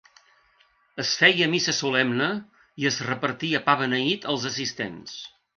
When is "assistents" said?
4.53-5.17